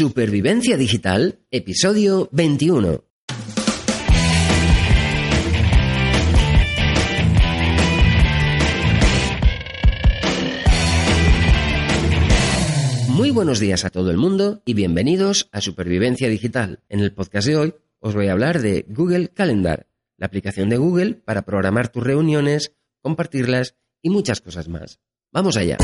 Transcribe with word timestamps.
Supervivencia 0.00 0.78
Digital, 0.78 1.40
episodio 1.50 2.30
21. 2.32 3.04
Muy 13.08 13.30
buenos 13.30 13.60
días 13.60 13.84
a 13.84 13.90
todo 13.90 14.10
el 14.10 14.16
mundo 14.16 14.62
y 14.64 14.72
bienvenidos 14.72 15.50
a 15.52 15.60
Supervivencia 15.60 16.30
Digital. 16.30 16.82
En 16.88 17.00
el 17.00 17.12
podcast 17.12 17.46
de 17.46 17.56
hoy 17.58 17.74
os 17.98 18.14
voy 18.14 18.28
a 18.28 18.32
hablar 18.32 18.62
de 18.62 18.86
Google 18.88 19.28
Calendar, 19.28 19.86
la 20.16 20.24
aplicación 20.24 20.70
de 20.70 20.78
Google 20.78 21.12
para 21.12 21.42
programar 21.42 21.88
tus 21.88 22.02
reuniones, 22.02 22.72
compartirlas 23.02 23.76
y 24.00 24.08
muchas 24.08 24.40
cosas 24.40 24.66
más. 24.66 24.98
Vamos 25.30 25.58
allá. 25.58 25.76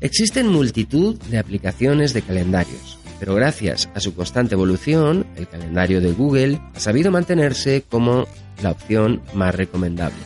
Existen 0.00 0.46
multitud 0.46 1.18
de 1.24 1.38
aplicaciones 1.38 2.14
de 2.14 2.22
calendarios, 2.22 3.00
pero 3.18 3.34
gracias 3.34 3.88
a 3.96 4.00
su 4.00 4.14
constante 4.14 4.54
evolución, 4.54 5.26
el 5.34 5.48
calendario 5.48 6.00
de 6.00 6.12
Google 6.12 6.60
ha 6.72 6.78
sabido 6.78 7.10
mantenerse 7.10 7.82
como 7.82 8.28
la 8.62 8.70
opción 8.70 9.20
más 9.34 9.56
recomendable. 9.56 10.18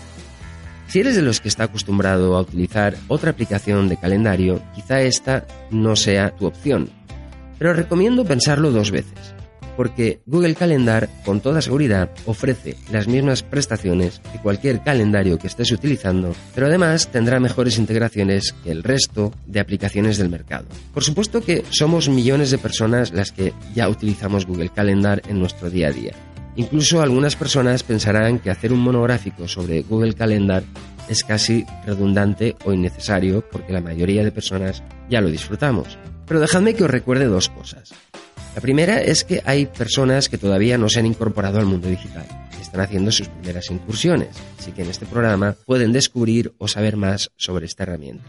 Si 0.89 1.01
eres 1.01 1.17
de 1.17 1.23
los 1.23 1.41
que 1.41 1.49
está 1.49 1.65
acostumbrado 1.65 2.37
a 2.37 2.43
utilizar 2.43 2.97
otra 3.09 3.31
aplicación 3.31 3.89
de 3.89 3.97
calendario, 3.97 4.63
quizá 4.75 5.01
esta 5.01 5.47
no 5.71 5.97
sea 5.97 6.37
tu 6.37 6.45
opción, 6.45 6.91
pero 7.59 7.73
recomiendo 7.73 8.27
pensarlo 8.27 8.73
dos 8.73 8.91
veces 8.91 9.35
porque 9.77 10.21
Google 10.27 10.55
Calendar 10.55 11.09
con 11.25 11.41
toda 11.41 11.63
seguridad 11.63 12.11
ofrece 12.27 12.77
las 12.91 13.09
mismas 13.09 13.43
prestaciones 13.43 14.21
que 14.33 14.39
cualquier 14.39 14.83
calendario 14.83 15.39
que 15.39 15.47
estés 15.47 15.73
utilizando, 15.73 16.35
pero 16.55 16.67
además 16.67 17.09
tendrá 17.09 17.41
mejores 17.41 17.79
integraciones 17.79 18.55
que 18.65 18.71
el 18.71 18.83
resto 18.83 19.33
de 19.47 19.61
aplicaciones 19.61 20.19
del 20.19 20.29
mercado. 20.29 20.67
Por 20.93 21.05
supuesto 21.05 21.41
que 21.43 21.65
somos 21.71 22.09
millones 22.09 22.51
de 22.51 22.59
personas 22.59 23.13
las 23.13 23.33
que 23.33 23.53
ya 23.75 23.89
utilizamos 23.89 24.47
Google 24.47 24.71
Calendar 24.71 25.23
en 25.29 25.39
nuestro 25.39 25.71
día 25.71 25.89
a 25.89 25.93
día. 25.93 26.13
Incluso 26.57 27.01
algunas 27.01 27.35
personas 27.35 27.83
pensarán 27.83 28.39
que 28.39 28.51
hacer 28.51 28.73
un 28.73 28.81
monográfico 28.81 29.49
sobre 29.49 29.83
Google 29.83 30.15
Calendar 30.15 30.63
es 31.09 31.25
casi 31.25 31.65
redundante 31.87 32.57
o 32.65 32.73
innecesario 32.73 33.43
porque 33.51 33.73
la 33.73 33.81
mayoría 33.81 34.23
de 34.23 34.33
personas 34.33 34.83
ya 35.09 35.21
lo 35.21 35.29
disfrutamos. 35.29 35.99
Pero 36.27 36.41
dejadme 36.41 36.75
que 36.75 36.85
os 36.85 36.91
recuerde 36.91 37.25
dos 37.25 37.49
cosas. 37.49 37.93
La 38.55 38.61
primera 38.61 39.01
es 39.01 39.25
que 39.25 39.43
hay 39.47 39.67
personas 39.67 40.29
que 40.29 40.39
todavía 40.39 40.77
no 40.77 40.89
se 40.89 41.01
han 41.01 41.07
incorporado 41.07 41.59
al 41.59 41.67
mundo 41.67 41.89
digital 41.89 42.27
y 42.59 42.63
están 42.63 42.83
haciendo 42.83 43.11
sus 43.11 43.29
primeras 43.29 43.71
incursiones, 43.71 44.29
así 44.59 44.73
que 44.73 44.83
en 44.83 44.91
este 44.91 45.07
programa 45.07 45.57
pueden 45.65 45.93
descubrir 45.93 46.53
o 46.59 46.69
saber 46.69 46.97
más 46.97 47.31
sobre 47.37 47.65
esta 47.65 47.85
herramienta. 47.85 48.25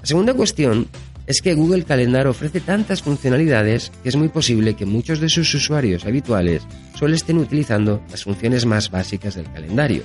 La 0.00 0.06
segunda 0.06 0.34
cuestión 0.34 0.88
es 1.26 1.42
que 1.42 1.54
Google 1.54 1.84
Calendar 1.84 2.26
ofrece 2.26 2.60
tantas 2.60 3.02
funcionalidades 3.02 3.92
que 4.02 4.08
es 4.08 4.16
muy 4.16 4.28
posible 4.28 4.74
que 4.74 4.86
muchos 4.86 5.20
de 5.20 5.28
sus 5.28 5.52
usuarios 5.54 6.04
habituales 6.04 6.62
solo 6.96 7.14
estén 7.14 7.38
utilizando 7.38 8.02
las 8.10 8.24
funciones 8.24 8.66
más 8.66 8.90
básicas 8.90 9.34
del 9.34 9.50
calendario, 9.52 10.02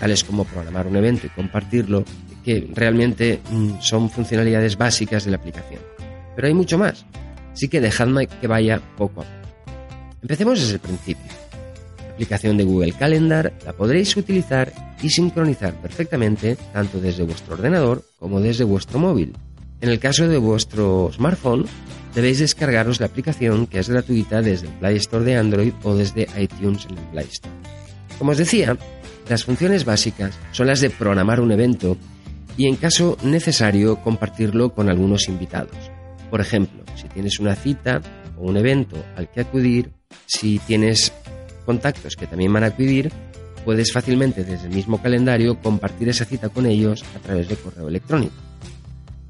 tales 0.00 0.24
como 0.24 0.44
programar 0.44 0.86
un 0.86 0.96
evento 0.96 1.26
y 1.26 1.30
compartirlo, 1.30 2.04
que 2.44 2.68
realmente 2.74 3.40
mm, 3.50 3.80
son 3.80 4.10
funcionalidades 4.10 4.76
básicas 4.76 5.24
de 5.24 5.30
la 5.30 5.38
aplicación. 5.38 5.80
Pero 6.36 6.48
hay 6.48 6.54
mucho 6.54 6.78
más. 6.78 7.04
Así 7.54 7.68
que 7.68 7.80
dejadme 7.80 8.26
que 8.26 8.46
vaya 8.46 8.82
poco 8.98 9.22
a 9.22 9.24
poco. 9.24 9.44
Empecemos 10.20 10.60
desde 10.60 10.74
el 10.74 10.80
principio. 10.80 11.30
La 11.98 12.12
aplicación 12.14 12.56
de 12.56 12.64
Google 12.64 12.92
Calendar 12.92 13.52
la 13.64 13.72
podréis 13.72 14.16
utilizar 14.16 14.72
y 15.02 15.10
sincronizar 15.10 15.74
perfectamente 15.80 16.56
tanto 16.72 17.00
desde 17.00 17.22
vuestro 17.22 17.54
ordenador 17.54 18.04
como 18.18 18.40
desde 18.40 18.64
vuestro 18.64 18.98
móvil. 18.98 19.34
En 19.80 19.88
el 19.88 19.98
caso 19.98 20.26
de 20.26 20.38
vuestro 20.38 21.10
smartphone, 21.12 21.66
debéis 22.14 22.38
descargaros 22.38 23.00
la 23.00 23.06
aplicación 23.06 23.66
que 23.66 23.78
es 23.78 23.88
gratuita 23.88 24.40
desde 24.42 24.66
el 24.66 24.72
Play 24.74 24.96
Store 24.96 25.24
de 25.24 25.36
Android 25.36 25.72
o 25.82 25.94
desde 25.94 26.28
iTunes 26.38 26.86
en 26.88 26.98
el 26.98 27.04
Play 27.04 27.26
Store. 27.30 27.54
Como 28.18 28.32
os 28.32 28.38
decía, 28.38 28.76
las 29.28 29.44
funciones 29.44 29.84
básicas 29.84 30.34
son 30.52 30.68
las 30.68 30.80
de 30.80 30.90
programar 30.90 31.40
un 31.40 31.52
evento 31.52 31.96
y 32.56 32.66
en 32.66 32.76
caso 32.76 33.18
necesario 33.22 34.00
compartirlo 34.00 34.72
con 34.72 34.88
algunos 34.88 35.28
invitados. 35.28 35.93
Por 36.34 36.40
ejemplo, 36.40 36.82
si 36.96 37.06
tienes 37.06 37.38
una 37.38 37.54
cita 37.54 38.02
o 38.36 38.48
un 38.48 38.56
evento 38.56 38.96
al 39.14 39.30
que 39.30 39.42
acudir, 39.42 39.92
si 40.26 40.58
tienes 40.58 41.12
contactos 41.64 42.16
que 42.16 42.26
también 42.26 42.52
van 42.52 42.64
a 42.64 42.74
acudir, 42.74 43.12
puedes 43.64 43.92
fácilmente 43.92 44.42
desde 44.42 44.66
el 44.66 44.74
mismo 44.74 45.00
calendario 45.00 45.60
compartir 45.60 46.08
esa 46.08 46.24
cita 46.24 46.48
con 46.48 46.66
ellos 46.66 47.04
a 47.14 47.20
través 47.20 47.46
de 47.46 47.54
correo 47.54 47.86
electrónico. 47.86 48.34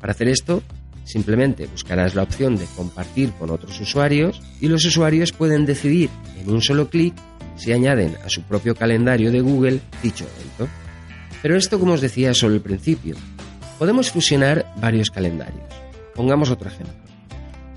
Para 0.01 0.13
hacer 0.13 0.29
esto, 0.29 0.63
simplemente 1.05 1.67
buscarás 1.67 2.15
la 2.15 2.23
opción 2.23 2.57
de 2.57 2.65
compartir 2.75 3.33
con 3.33 3.51
otros 3.51 3.79
usuarios 3.79 4.41
y 4.63 4.69
los 4.69 4.87
usuarios 4.87 5.33
pueden 5.33 5.67
decidir 5.67 6.09
en 6.41 6.51
un 6.51 6.63
solo 6.63 6.89
clic 6.89 7.13
si 7.57 7.75
añaden 7.75 8.17
a 8.25 8.31
su 8.31 8.41
propio 8.45 8.75
calendario 8.75 9.31
de 9.31 9.43
Google 9.43 9.81
dicho 10.03 10.25
evento. 10.39 10.73
Pero 11.43 11.55
esto, 11.59 11.79
como 11.79 11.93
os 11.93 12.01
decía, 12.01 12.31
es 12.31 12.39
solo 12.39 12.55
el 12.55 12.63
principio. 12.63 13.15
Podemos 13.79 14.11
fusionar 14.11 14.65
varios 14.81 15.11
calendarios. 15.11 15.84
Pongamos 16.15 16.51
otro 16.51 16.69
ejemplo. 16.69 16.95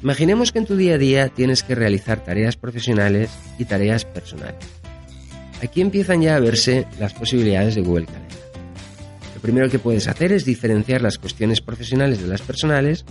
Imaginemos 0.02 0.52
que 0.52 0.60
en 0.60 0.66
tu 0.66 0.76
día 0.76 0.96
a 0.96 0.98
día 0.98 1.30
tienes 1.30 1.64
que 1.64 1.76
realizar 1.76 2.24
tareas 2.24 2.56
profesionales 2.56 3.32
y 3.58 3.66
tareas 3.66 4.06
personales. 4.06 4.64
Aquí 5.62 5.82
empiezan 5.82 6.22
ya 6.22 6.36
a 6.36 6.40
verse 6.40 6.86
las 7.00 7.14
posibilidades 7.14 7.76
de 7.76 7.82
Google 7.82 8.06
Calendar. 8.06 8.38
Lo 9.34 9.42
primero 9.42 9.70
que 9.70 9.80
puedes 9.80 10.08
hacer 10.08 10.32
es 10.32 10.46
diferenciar 10.46 11.02
las 11.02 11.18
cuestiones 11.18 11.62
profesionales 11.62 12.22
de 12.22 12.28
las 12.28 12.42
personales 12.42 13.06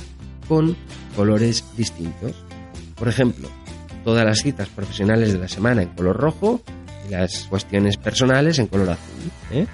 con 0.48 0.76
colores 1.16 1.64
distintos. 1.76 2.36
Por 2.94 3.08
ejemplo, 3.08 3.48
todas 4.04 4.24
las 4.24 4.38
citas 4.38 4.68
profesionales 4.68 5.32
de 5.32 5.38
la 5.38 5.48
semana 5.48 5.82
en 5.82 5.88
color 5.88 6.16
rojo 6.16 6.62
y 7.06 7.10
las 7.10 7.46
cuestiones 7.48 7.96
personales 7.96 8.58
en 8.60 8.68
color 8.68 8.90
azul. 8.90 9.30
¿eh? 9.50 9.66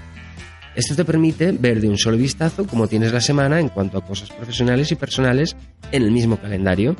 Esto 0.74 0.96
te 0.96 1.04
permite 1.04 1.52
ver 1.52 1.80
de 1.80 1.88
un 1.88 1.98
solo 1.98 2.16
vistazo 2.16 2.66
cómo 2.66 2.88
tienes 2.88 3.12
la 3.12 3.20
semana 3.20 3.60
en 3.60 3.68
cuanto 3.68 3.98
a 3.98 4.06
cosas 4.06 4.30
profesionales 4.30 4.90
y 4.90 4.94
personales 4.94 5.54
en 5.90 6.02
el 6.02 6.10
mismo 6.10 6.38
calendario 6.38 6.96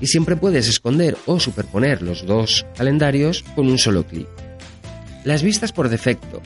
y 0.00 0.06
siempre 0.06 0.36
puedes 0.36 0.68
esconder 0.68 1.16
o 1.26 1.40
superponer 1.40 2.02
los 2.02 2.24
dos 2.24 2.64
calendarios 2.76 3.42
con 3.54 3.66
un 3.66 3.78
solo 3.78 4.06
clic. 4.06 4.28
Las 5.24 5.42
vistas 5.42 5.72
por 5.72 5.88
defecto. 5.88 6.40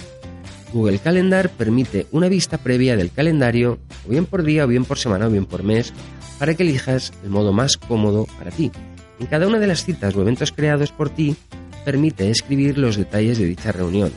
Google 0.72 1.00
Calendar 1.00 1.50
permite 1.50 2.06
una 2.12 2.28
vista 2.28 2.56
previa 2.56 2.96
del 2.96 3.10
calendario, 3.10 3.78
o 4.06 4.10
bien 4.10 4.24
por 4.24 4.44
día, 4.44 4.64
o 4.64 4.69
bien 4.69 4.84
por 4.84 4.98
semana, 4.98 5.26
o 5.26 5.30
bien 5.30 5.44
por 5.44 5.64
mes, 5.64 5.92
para 6.38 6.54
que 6.54 6.62
elijas 6.62 7.12
el 7.24 7.30
modo 7.30 7.52
más 7.52 7.76
cómodo 7.76 8.26
para 8.38 8.52
ti. 8.52 8.70
En 9.19 9.26
cada 9.26 9.48
una 9.48 9.58
de 9.58 9.66
las 9.66 9.84
citas 9.84 10.14
o 10.14 10.22
eventos 10.22 10.52
creados 10.52 10.92
por 10.92 11.10
ti, 11.10 11.36
permite 11.84 12.30
escribir 12.30 12.78
los 12.78 12.96
detalles 12.96 13.38
de 13.38 13.46
dicha 13.46 13.72
reunión, 13.72 14.12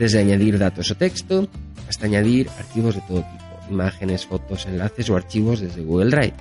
desde 0.00 0.18
añadir 0.18 0.56
datos 0.56 0.90
o 0.90 0.96
texto, 0.96 1.46
hasta 1.86 2.06
añadir 2.06 2.48
archivos 2.58 2.94
de 2.94 3.02
todo 3.02 3.20
tipo, 3.20 3.54
imágenes, 3.68 4.24
fotos, 4.24 4.64
enlaces 4.64 5.10
o 5.10 5.16
archivos 5.16 5.60
desde 5.60 5.84
Google 5.84 6.10
Drive. 6.10 6.34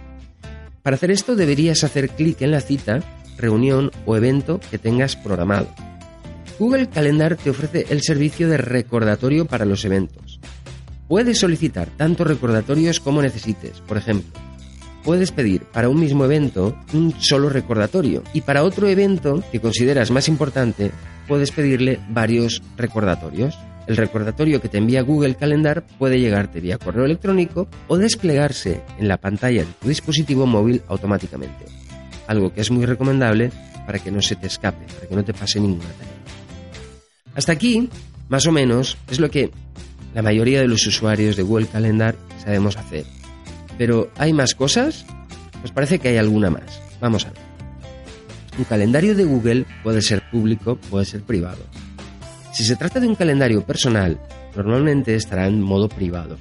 Para 0.81 0.96
hacer 0.96 1.12
esto 1.12 1.36
deberías 1.36 1.84
hacer 1.84 2.09
clic 2.12 2.42
en 2.42 2.52
la 2.52 2.62
cita, 2.62 3.03
reunión 3.38 3.92
o 4.06 4.16
evento 4.16 4.62
que 4.72 4.80
tengas 4.80 5.18
programado. 5.18 5.68
Google 6.58 6.88
Calendar 6.88 7.36
te 7.36 7.50
ofrece 7.50 7.86
el 7.90 8.02
servicio 8.02 8.48
de 8.48 8.58
recordatorio 8.58 9.46
para 9.46 9.66
los 9.66 9.84
eventos. 9.84 10.40
Puedes 11.09 11.40
solicitar 11.40 11.90
tantos 11.98 12.28
recordatorios 12.28 13.02
como 13.02 13.22
necesites. 13.22 13.81
Por 13.81 13.98
ejemplo, 13.98 14.40
puedes 15.03 15.34
pedir 15.34 15.64
para 15.64 15.90
un 15.90 16.00
mismo 16.00 16.24
evento 16.24 16.78
un 16.94 17.14
solo 17.19 17.50
recordatorio 17.50 18.24
y 18.31 18.40
para 18.42 18.64
otro 18.64 18.88
evento 18.88 19.44
que 19.52 19.59
consideras 19.59 20.12
más 20.12 20.30
importante 20.30 20.92
puedes 21.30 21.52
pedirle 21.52 22.00
varios 22.10 22.62
recordatorios. 22.76 23.58
El 23.88 23.98
recordatorio 23.98 24.62
que 24.62 24.68
te 24.68 24.80
envía 24.80 25.04
Google 25.04 25.36
Calendar 25.36 25.86
puede 25.98 26.20
llegarte 26.20 26.60
vía 26.60 26.78
correo 26.78 27.06
electrónico 27.06 27.70
o 27.88 27.98
desplegarse 27.98 28.81
en 28.98 29.08
la 29.08 29.18
pantalla 29.18 29.62
de 29.62 29.72
tu 29.80 29.88
dispositivo 29.88 30.46
móvil 30.46 30.81
automáticamente. 30.88 31.66
Algo 32.28 32.52
que 32.52 32.62
es 32.62 32.72
muy 32.72 32.86
recomendable 32.86 33.52
para 33.86 34.00
que 34.00 34.12
no 34.12 34.22
se 34.22 34.36
te 34.36 34.48
escape, 34.48 34.86
para 34.94 35.08
que 35.08 35.16
no 35.16 35.24
te 35.24 35.34
pase 35.34 35.60
ninguna 35.60 35.90
tarea. 35.90 36.14
Hasta 37.36 37.54
aquí, 37.54 37.90
más 38.28 38.46
o 38.48 38.52
menos, 38.52 38.98
es 39.10 39.20
lo 39.20 39.30
que 39.30 39.52
la 40.14 40.22
mayoría 40.22 40.62
de 40.62 40.68
los 40.68 40.86
usuarios 40.86 41.36
de 41.36 41.44
Google 41.44 41.68
Calendar 41.68 42.16
sabemos 42.44 42.75
hacer. 42.75 43.06
Pero 43.78 44.12
¿hay 44.18 44.34
más 44.34 44.56
cosas? 44.56 45.06
Pues 45.62 45.72
parece 45.72 46.00
que 46.00 46.10
hay 46.10 46.18
alguna 46.18 46.50
más. 46.50 46.82
Vamos 47.00 47.25
a 47.25 47.32
ver. 47.32 47.49
Un 48.60 48.66
calendario 48.66 49.16
de 49.16 49.24
Google 49.24 49.66
puede 49.84 50.02
ser 50.02 50.22
público, 50.30 50.76
puede 50.90 51.06
ser 51.06 51.22
privado. 51.22 51.64
Si 52.52 52.66
se 52.66 52.76
trata 52.76 53.00
de 53.00 53.08
un 53.08 53.16
calendario 53.16 53.66
personal, 53.66 54.20
normalmente 54.54 55.16
estará 55.16 55.48
en 55.48 55.62
modo 55.62 55.88
privado. 55.88 56.38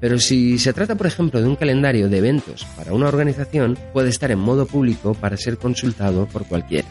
Pero 0.00 0.18
si 0.18 0.58
se 0.58 0.72
trata, 0.72 0.94
por 0.94 1.06
ejemplo, 1.06 1.42
de 1.42 1.46
un 1.46 1.56
calendario 1.56 2.08
de 2.08 2.16
eventos 2.16 2.66
para 2.78 2.94
una 2.94 3.08
organización, 3.08 3.76
puede 3.92 4.08
estar 4.08 4.30
en 4.30 4.38
modo 4.38 4.64
público 4.64 5.12
para 5.12 5.36
ser 5.36 5.58
consultado 5.58 6.26
por 6.28 6.46
cualquiera. 6.46 6.88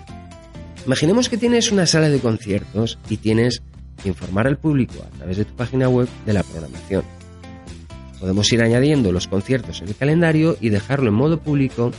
Imaginemos 0.85 1.29
que 1.29 1.37
tienes 1.37 1.71
una 1.71 1.87
sala 1.87 2.07
de 2.09 2.19
conciertos 2.19 2.99
y 3.09 3.17
tienes 3.17 3.63
informar 4.05 4.45
al 4.45 4.59
público 4.59 5.03
a 5.03 5.17
través 5.17 5.37
de 5.37 5.45
tu 5.45 5.55
página 5.55 5.89
web 5.89 6.07
de 6.27 6.33
la 6.33 6.43
programación. 6.43 7.03
Podemos 8.19 8.53
ir 8.53 8.61
añadiendo 8.61 9.11
los 9.11 9.27
conciertos 9.27 9.81
en 9.81 9.87
el 9.87 9.95
calendario 9.95 10.57
y 10.61 10.69
dejarlo 10.69 11.09
en 11.09 11.15
modo 11.15 11.39
público 11.39 11.91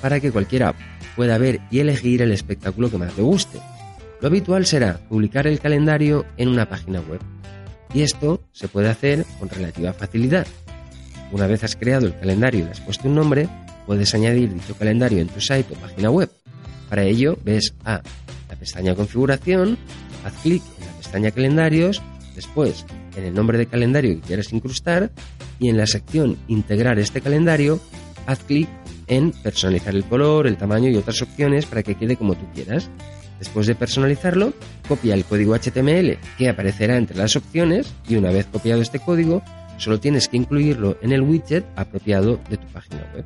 para 0.00 0.18
que 0.18 0.32
cualquiera 0.32 0.74
pueda 1.16 1.38
ver 1.38 1.60
y 1.70 1.80
elegir 1.80 2.22
el 2.22 2.30
espectáculo 2.30 2.90
que 2.90 2.98
más 2.98 3.16
le 3.16 3.22
guste. 3.22 3.58
Lo 4.20 4.28
habitual 4.28 4.66
será 4.66 4.98
publicar 5.08 5.46
el 5.46 5.58
calendario 5.58 6.24
en 6.36 6.48
una 6.48 6.68
página 6.68 7.00
web. 7.00 7.20
Y 7.92 8.02
esto 8.02 8.42
se 8.52 8.68
puede 8.68 8.88
hacer 8.88 9.24
con 9.38 9.48
relativa 9.48 9.92
facilidad. 9.92 10.46
Una 11.32 11.46
vez 11.46 11.64
has 11.64 11.76
creado 11.76 12.06
el 12.06 12.18
calendario 12.18 12.60
y 12.60 12.64
le 12.64 12.70
has 12.70 12.80
puesto 12.80 13.08
un 13.08 13.14
nombre, 13.14 13.48
puedes 13.86 14.14
añadir 14.14 14.52
dicho 14.52 14.74
calendario 14.76 15.18
en 15.18 15.28
tu 15.28 15.40
site 15.40 15.66
o 15.72 15.76
página 15.76 16.10
web. 16.10 16.30
Para 16.88 17.02
ello, 17.02 17.38
ves 17.44 17.74
a 17.84 18.02
la 18.48 18.56
pestaña 18.56 18.94
Configuración, 18.94 19.76
haz 20.24 20.34
clic 20.42 20.62
en 20.78 20.86
la 20.86 20.92
pestaña 20.92 21.30
Calendarios, 21.30 22.02
después 22.34 22.84
en 23.16 23.24
el 23.24 23.34
nombre 23.34 23.58
de 23.58 23.66
calendario 23.66 24.14
que 24.16 24.26
quieres 24.26 24.52
incrustar 24.52 25.10
y 25.58 25.68
en 25.68 25.78
la 25.78 25.86
sección 25.86 26.36
Integrar 26.48 26.98
este 26.98 27.20
calendario, 27.20 27.80
haz 28.26 28.40
clic 28.40 28.68
en 29.06 29.32
personalizar 29.32 29.94
el 29.94 30.04
color, 30.04 30.46
el 30.46 30.56
tamaño 30.56 30.88
y 30.90 30.96
otras 30.96 31.22
opciones 31.22 31.66
para 31.66 31.82
que 31.82 31.94
quede 31.94 32.16
como 32.16 32.34
tú 32.34 32.46
quieras. 32.54 32.90
Después 33.38 33.66
de 33.66 33.74
personalizarlo, 33.74 34.54
copia 34.88 35.14
el 35.14 35.24
código 35.24 35.54
HTML 35.54 36.18
que 36.38 36.48
aparecerá 36.48 36.96
entre 36.96 37.16
las 37.16 37.36
opciones 37.36 37.92
y 38.08 38.16
una 38.16 38.30
vez 38.30 38.46
copiado 38.46 38.80
este 38.80 38.98
código, 38.98 39.42
solo 39.76 40.00
tienes 40.00 40.28
que 40.28 40.38
incluirlo 40.38 40.96
en 41.02 41.12
el 41.12 41.20
widget 41.20 41.64
apropiado 41.76 42.40
de 42.48 42.56
tu 42.56 42.66
página 42.68 43.04
web. 43.14 43.24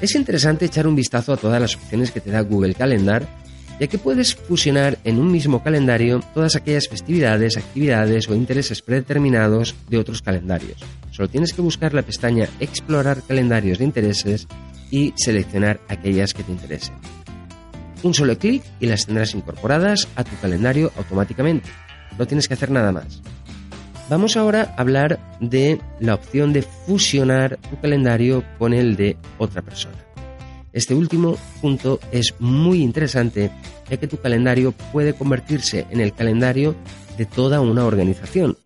Es 0.00 0.14
interesante 0.14 0.64
echar 0.64 0.86
un 0.86 0.96
vistazo 0.96 1.32
a 1.32 1.36
todas 1.36 1.60
las 1.60 1.76
opciones 1.76 2.10
que 2.10 2.20
te 2.20 2.30
da 2.30 2.40
Google 2.40 2.74
Calendar, 2.74 3.26
ya 3.78 3.86
que 3.86 3.98
puedes 3.98 4.34
fusionar 4.34 4.98
en 5.04 5.18
un 5.18 5.30
mismo 5.30 5.62
calendario 5.62 6.20
todas 6.32 6.56
aquellas 6.56 6.88
festividades, 6.88 7.56
actividades 7.56 8.28
o 8.28 8.34
intereses 8.34 8.82
predeterminados 8.82 9.74
de 9.88 9.98
otros 9.98 10.22
calendarios. 10.22 10.78
Solo 11.14 11.28
tienes 11.28 11.52
que 11.52 11.62
buscar 11.62 11.94
la 11.94 12.02
pestaña 12.02 12.48
Explorar 12.58 13.22
calendarios 13.22 13.78
de 13.78 13.84
intereses 13.84 14.48
y 14.90 15.14
seleccionar 15.16 15.78
aquellas 15.86 16.34
que 16.34 16.42
te 16.42 16.50
interesen. 16.50 16.96
Un 18.02 18.14
solo 18.14 18.36
clic 18.36 18.64
y 18.80 18.86
las 18.86 19.06
tendrás 19.06 19.32
incorporadas 19.32 20.08
a 20.16 20.24
tu 20.24 20.36
calendario 20.42 20.90
automáticamente. 20.96 21.70
No 22.18 22.26
tienes 22.26 22.48
que 22.48 22.54
hacer 22.54 22.72
nada 22.72 22.90
más. 22.90 23.22
Vamos 24.10 24.36
ahora 24.36 24.74
a 24.76 24.80
hablar 24.80 25.20
de 25.38 25.80
la 26.00 26.14
opción 26.14 26.52
de 26.52 26.62
fusionar 26.62 27.58
tu 27.70 27.80
calendario 27.80 28.42
con 28.58 28.74
el 28.74 28.96
de 28.96 29.16
otra 29.38 29.62
persona. 29.62 29.96
Este 30.72 30.94
último 30.94 31.36
punto 31.62 32.00
es 32.10 32.34
muy 32.40 32.82
interesante 32.82 33.52
ya 33.88 33.98
que 33.98 34.08
tu 34.08 34.16
calendario 34.16 34.72
puede 34.92 35.14
convertirse 35.14 35.86
en 35.90 36.00
el 36.00 36.12
calendario 36.12 36.74
de 37.16 37.24
toda 37.24 37.60
una 37.60 37.84
organización. 37.84 38.58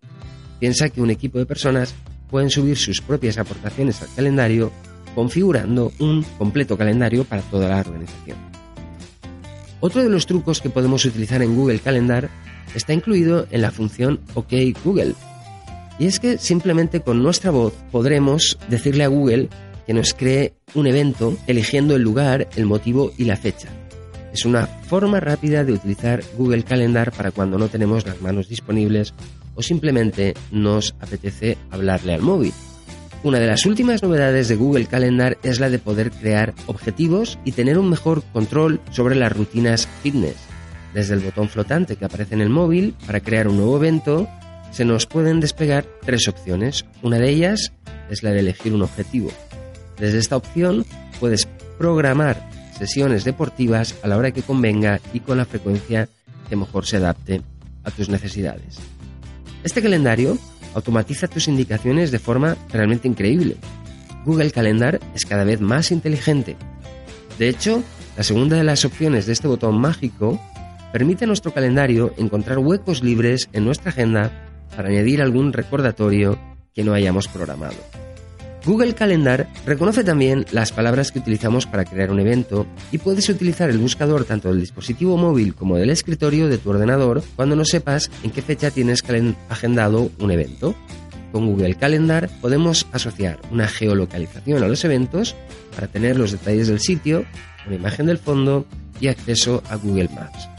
Piensa 0.59 0.89
que 0.89 1.01
un 1.01 1.11
equipo 1.11 1.37
de 1.37 1.45
personas 1.45 1.93
pueden 2.29 2.49
subir 2.49 2.77
sus 2.77 3.01
propias 3.01 3.37
aportaciones 3.37 4.01
al 4.01 4.13
calendario 4.15 4.71
configurando 5.15 5.91
un 5.99 6.23
completo 6.37 6.77
calendario 6.77 7.25
para 7.25 7.41
toda 7.41 7.67
la 7.69 7.79
organización. 7.79 8.37
Otro 9.79 10.03
de 10.03 10.09
los 10.09 10.25
trucos 10.25 10.61
que 10.61 10.69
podemos 10.69 11.05
utilizar 11.05 11.41
en 11.41 11.55
Google 11.55 11.79
Calendar 11.79 12.29
está 12.75 12.93
incluido 12.93 13.47
en 13.51 13.61
la 13.61 13.71
función 13.71 14.19
OK 14.35 14.53
Google, 14.83 15.15
y 15.99 16.05
es 16.05 16.19
que 16.19 16.37
simplemente 16.37 17.01
con 17.01 17.21
nuestra 17.21 17.51
voz 17.51 17.73
podremos 17.91 18.57
decirle 18.69 19.03
a 19.03 19.07
Google 19.09 19.49
que 19.85 19.93
nos 19.93 20.13
cree 20.13 20.53
un 20.75 20.87
evento 20.87 21.37
eligiendo 21.47 21.95
el 21.95 22.03
lugar, 22.03 22.47
el 22.55 22.65
motivo 22.65 23.11
y 23.17 23.25
la 23.25 23.35
fecha. 23.35 23.69
Es 24.33 24.45
una 24.45 24.67
forma 24.67 25.19
rápida 25.19 25.63
de 25.63 25.73
utilizar 25.73 26.21
Google 26.37 26.63
Calendar 26.63 27.11
para 27.11 27.31
cuando 27.31 27.57
no 27.57 27.67
tenemos 27.67 28.05
las 28.05 28.21
manos 28.21 28.47
disponibles 28.47 29.13
o 29.55 29.61
simplemente 29.61 30.35
nos 30.51 30.95
apetece 30.99 31.57
hablarle 31.71 32.13
al 32.13 32.21
móvil. 32.21 32.53
Una 33.21 33.39
de 33.39 33.47
las 33.47 33.65
últimas 33.65 34.01
novedades 34.01 34.47
de 34.47 34.55
Google 34.55 34.85
Calendar 34.85 35.37
es 35.43 35.59
la 35.59 35.69
de 35.69 35.79
poder 35.79 36.11
crear 36.11 36.53
objetivos 36.67 37.37
y 37.43 37.51
tener 37.51 37.77
un 37.77 37.89
mejor 37.89 38.23
control 38.31 38.79
sobre 38.91 39.15
las 39.15 39.35
rutinas 39.35 39.89
fitness. 40.01 40.37
Desde 40.93 41.15
el 41.15 41.19
botón 41.19 41.49
flotante 41.49 41.97
que 41.97 42.05
aparece 42.05 42.35
en 42.35 42.41
el 42.41 42.49
móvil 42.49 42.95
para 43.05 43.19
crear 43.19 43.47
un 43.47 43.57
nuevo 43.57 43.77
evento 43.77 44.27
se 44.71 44.85
nos 44.85 45.05
pueden 45.05 45.39
despegar 45.39 45.85
tres 46.05 46.27
opciones. 46.27 46.85
Una 47.01 47.17
de 47.17 47.29
ellas 47.29 47.73
es 48.09 48.23
la 48.23 48.31
de 48.31 48.39
elegir 48.39 48.73
un 48.73 48.83
objetivo. 48.83 49.31
Desde 49.97 50.19
esta 50.19 50.37
opción 50.37 50.85
puedes 51.19 51.47
programar 51.77 52.49
sesiones 52.79 53.25
deportivas 53.25 53.95
a 54.01 54.07
la 54.07 54.17
hora 54.17 54.31
que 54.31 54.41
convenga 54.41 55.01
y 55.13 55.19
con 55.19 55.37
la 55.37 55.45
frecuencia 55.45 56.07
que 56.47 56.55
mejor 56.55 56.85
se 56.85 56.97
adapte 56.97 57.41
a 57.83 57.91
tus 57.91 58.09
necesidades. 58.09 58.79
Este 59.63 59.81
calendario 59.81 60.37
automatiza 60.73 61.27
tus 61.27 61.49
indicaciones 61.49 62.11
de 62.11 62.19
forma 62.19 62.55
realmente 62.71 63.07
increíble. 63.07 63.57
Google 64.25 64.51
Calendar 64.51 64.99
es 65.13 65.25
cada 65.25 65.43
vez 65.43 65.59
más 65.59 65.91
inteligente. 65.91 66.55
De 67.37 67.49
hecho, 67.49 67.83
la 68.17 68.23
segunda 68.23 68.55
de 68.55 68.63
las 68.63 68.85
opciones 68.85 69.25
de 69.25 69.33
este 69.33 69.47
botón 69.47 69.79
mágico 69.79 70.39
permite 70.93 71.25
a 71.25 71.27
nuestro 71.27 71.53
calendario 71.53 72.13
encontrar 72.17 72.59
huecos 72.59 73.03
libres 73.03 73.49
en 73.53 73.65
nuestra 73.65 73.91
agenda 73.91 74.31
para 74.75 74.89
añadir 74.89 75.21
algún 75.21 75.51
recordatorio 75.51 76.39
que 76.73 76.83
no 76.83 76.93
hayamos 76.93 77.27
programado. 77.27 77.77
Google 78.65 78.93
Calendar 78.93 79.47
reconoce 79.65 80.03
también 80.03 80.45
las 80.51 80.71
palabras 80.71 81.11
que 81.11 81.19
utilizamos 81.19 81.65
para 81.65 81.85
crear 81.85 82.11
un 82.11 82.19
evento 82.19 82.67
y 82.91 82.97
puedes 82.97 83.29
utilizar 83.29 83.69
el 83.69 83.77
buscador 83.77 84.25
tanto 84.25 84.49
del 84.49 84.59
dispositivo 84.59 85.17
móvil 85.17 85.55
como 85.55 85.77
del 85.77 85.89
escritorio 85.89 86.47
de 86.49 86.57
tu 86.57 86.69
ordenador 86.69 87.23
cuando 87.35 87.55
no 87.55 87.65
sepas 87.65 88.11
en 88.23 88.31
qué 88.31 88.41
fecha 88.41 88.69
tienes 88.69 89.03
agendado 89.49 90.11
un 90.19 90.31
evento. 90.31 90.75
Con 91.31 91.45
Google 91.45 91.75
Calendar 91.75 92.29
podemos 92.41 92.87
asociar 92.91 93.39
una 93.51 93.67
geolocalización 93.67 94.63
a 94.63 94.67
los 94.67 94.83
eventos 94.83 95.35
para 95.75 95.87
tener 95.87 96.17
los 96.17 96.31
detalles 96.31 96.67
del 96.67 96.79
sitio, 96.79 97.25
una 97.65 97.75
imagen 97.75 98.07
del 98.07 98.17
fondo 98.17 98.65
y 98.99 99.07
acceso 99.07 99.63
a 99.69 99.75
Google 99.75 100.09
Maps. 100.09 100.58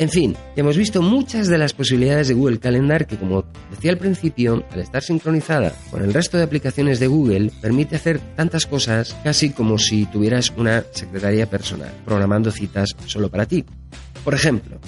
En 0.00 0.08
fin, 0.08 0.34
hemos 0.56 0.78
visto 0.78 1.02
muchas 1.02 1.46
de 1.46 1.58
las 1.58 1.74
posibilidades 1.74 2.28
de 2.28 2.32
Google 2.32 2.58
Calendar 2.58 3.06
que, 3.06 3.18
como 3.18 3.44
decía 3.70 3.90
al 3.90 3.98
principio, 3.98 4.64
al 4.70 4.80
estar 4.80 5.02
sincronizada 5.02 5.74
con 5.90 6.02
el 6.02 6.14
resto 6.14 6.38
de 6.38 6.44
aplicaciones 6.44 7.00
de 7.00 7.06
Google, 7.06 7.52
permite 7.60 7.96
hacer 7.96 8.18
tantas 8.34 8.64
cosas 8.64 9.14
casi 9.22 9.50
como 9.50 9.76
si 9.76 10.06
tuvieras 10.06 10.54
una 10.56 10.84
secretaria 10.90 11.50
personal, 11.50 11.92
programando 12.06 12.50
citas 12.50 12.96
solo 13.04 13.28
para 13.30 13.44
ti. 13.44 13.62
Por 14.24 14.32
ejemplo, 14.32 14.80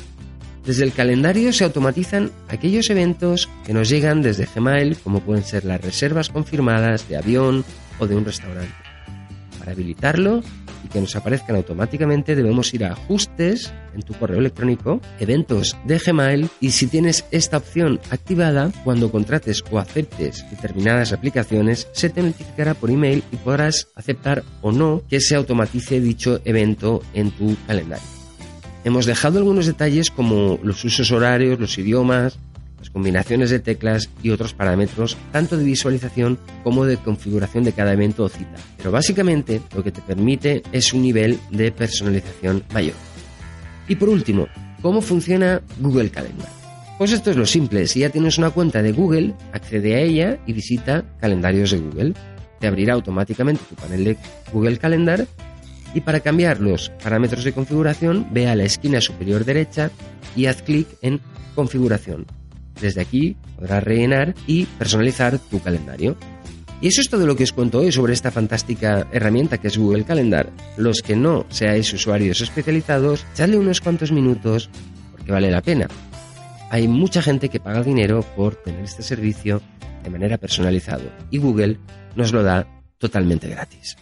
desde 0.64 0.84
el 0.84 0.94
calendario 0.94 1.52
se 1.52 1.64
automatizan 1.64 2.30
aquellos 2.48 2.88
eventos 2.88 3.50
que 3.66 3.74
nos 3.74 3.90
llegan 3.90 4.22
desde 4.22 4.46
Gmail, 4.46 4.96
como 4.96 5.20
pueden 5.20 5.44
ser 5.44 5.66
las 5.66 5.82
reservas 5.82 6.30
confirmadas 6.30 7.06
de 7.10 7.18
avión 7.18 7.66
o 7.98 8.06
de 8.06 8.16
un 8.16 8.24
restaurante. 8.24 8.91
Para 9.62 9.72
habilitarlo, 9.74 10.42
y 10.84 10.88
que 10.88 11.00
nos 11.00 11.14
aparezcan 11.14 11.54
automáticamente, 11.54 12.34
debemos 12.34 12.74
ir 12.74 12.84
a 12.84 12.94
ajustes 12.94 13.72
en 13.94 14.02
tu 14.02 14.12
correo 14.14 14.40
electrónico, 14.40 15.00
eventos 15.20 15.76
de 15.84 15.98
Gmail 15.98 16.50
y 16.58 16.72
si 16.72 16.88
tienes 16.88 17.24
esta 17.30 17.58
opción 17.58 18.00
activada, 18.10 18.72
cuando 18.82 19.12
contrates 19.12 19.62
o 19.70 19.78
aceptes 19.78 20.44
determinadas 20.50 21.12
aplicaciones, 21.12 21.86
se 21.92 22.10
te 22.10 22.24
notificará 22.24 22.74
por 22.74 22.90
email 22.90 23.22
y 23.30 23.36
podrás 23.36 23.86
aceptar 23.94 24.42
o 24.62 24.72
no 24.72 25.04
que 25.08 25.20
se 25.20 25.36
automatice 25.36 26.00
dicho 26.00 26.40
evento 26.44 27.00
en 27.14 27.30
tu 27.30 27.56
calendario. 27.68 28.04
Hemos 28.82 29.06
dejado 29.06 29.38
algunos 29.38 29.66
detalles 29.66 30.10
como 30.10 30.58
los 30.64 30.84
usos 30.84 31.12
horarios, 31.12 31.60
los 31.60 31.78
idiomas, 31.78 32.36
las 32.82 32.90
combinaciones 32.90 33.50
de 33.50 33.60
teclas 33.60 34.10
y 34.24 34.30
otros 34.30 34.54
parámetros, 34.54 35.16
tanto 35.30 35.56
de 35.56 35.62
visualización 35.62 36.36
como 36.64 36.84
de 36.84 36.96
configuración 36.96 37.62
de 37.62 37.72
cada 37.72 37.92
evento 37.92 38.24
o 38.24 38.28
cita. 38.28 38.56
Pero 38.76 38.90
básicamente 38.90 39.60
lo 39.72 39.84
que 39.84 39.92
te 39.92 40.02
permite 40.02 40.64
es 40.72 40.92
un 40.92 41.02
nivel 41.02 41.38
de 41.50 41.70
personalización 41.70 42.64
mayor. 42.74 42.96
Y 43.86 43.94
por 43.94 44.08
último, 44.08 44.48
¿cómo 44.82 45.00
funciona 45.00 45.62
Google 45.78 46.10
Calendar? 46.10 46.48
Pues 46.98 47.12
esto 47.12 47.30
es 47.30 47.36
lo 47.36 47.46
simple, 47.46 47.86
si 47.86 48.00
ya 48.00 48.10
tienes 48.10 48.36
una 48.36 48.50
cuenta 48.50 48.82
de 48.82 48.90
Google, 48.90 49.34
accede 49.52 49.94
a 49.94 50.00
ella 50.00 50.38
y 50.44 50.52
visita 50.52 51.04
calendarios 51.20 51.70
de 51.70 51.78
Google. 51.78 52.14
Te 52.58 52.66
abrirá 52.66 52.94
automáticamente 52.94 53.62
tu 53.68 53.76
panel 53.76 54.04
de 54.04 54.16
Google 54.52 54.78
Calendar 54.78 55.24
y 55.94 56.00
para 56.00 56.18
cambiar 56.18 56.60
los 56.60 56.90
parámetros 57.02 57.44
de 57.44 57.52
configuración 57.52 58.26
ve 58.32 58.48
a 58.48 58.56
la 58.56 58.64
esquina 58.64 59.00
superior 59.00 59.44
derecha 59.44 59.90
y 60.34 60.46
haz 60.46 60.62
clic 60.62 60.88
en 61.00 61.20
configuración. 61.54 62.26
Desde 62.82 63.00
aquí 63.00 63.36
podrás 63.56 63.84
rellenar 63.84 64.34
y 64.48 64.66
personalizar 64.66 65.38
tu 65.38 65.60
calendario. 65.60 66.16
Y 66.80 66.88
eso 66.88 67.00
es 67.00 67.08
todo 67.08 67.26
lo 67.26 67.36
que 67.36 67.44
os 67.44 67.52
cuento 67.52 67.78
hoy 67.78 67.92
sobre 67.92 68.12
esta 68.12 68.32
fantástica 68.32 69.06
herramienta 69.12 69.58
que 69.58 69.68
es 69.68 69.78
Google 69.78 70.04
Calendar. 70.04 70.50
Los 70.76 71.00
que 71.00 71.14
no 71.14 71.46
seáis 71.48 71.92
usuarios 71.92 72.40
especializados, 72.40 73.24
echadle 73.32 73.56
unos 73.56 73.80
cuantos 73.80 74.10
minutos 74.10 74.68
porque 75.12 75.30
vale 75.30 75.48
la 75.48 75.62
pena. 75.62 75.86
Hay 76.70 76.88
mucha 76.88 77.22
gente 77.22 77.48
que 77.48 77.60
paga 77.60 77.84
dinero 77.84 78.24
por 78.34 78.56
tener 78.56 78.82
este 78.82 79.04
servicio 79.04 79.62
de 80.02 80.10
manera 80.10 80.38
personalizado 80.38 81.04
y 81.30 81.38
Google 81.38 81.78
nos 82.16 82.32
lo 82.32 82.42
da 82.42 82.66
totalmente 82.98 83.48
gratis. 83.48 83.96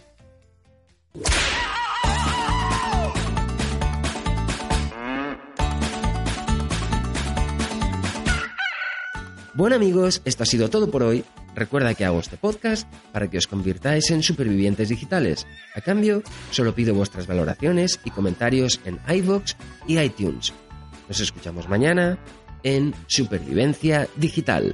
Bueno 9.53 9.75
amigos, 9.75 10.21
esto 10.23 10.43
ha 10.43 10.45
sido 10.45 10.69
todo 10.69 10.89
por 10.89 11.03
hoy. 11.03 11.25
Recuerda 11.55 11.93
que 11.93 12.05
hago 12.05 12.19
este 12.19 12.37
podcast 12.37 12.87
para 13.11 13.29
que 13.29 13.37
os 13.37 13.47
convirtáis 13.47 14.09
en 14.09 14.23
supervivientes 14.23 14.87
digitales. 14.87 15.45
A 15.75 15.81
cambio, 15.81 16.23
solo 16.51 16.73
pido 16.73 16.93
vuestras 16.93 17.27
valoraciones 17.27 17.99
y 18.05 18.11
comentarios 18.11 18.79
en 18.85 18.99
iVoox 19.13 19.55
y 19.87 19.99
iTunes. 19.99 20.53
Nos 21.09 21.19
escuchamos 21.19 21.67
mañana 21.67 22.17
en 22.63 22.95
Supervivencia 23.07 24.07
Digital. 24.15 24.73